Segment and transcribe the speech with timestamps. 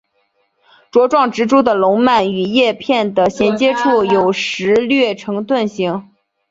[0.91, 6.09] 茁壮植株的笼蔓与叶片的衔接处有时略呈盾形。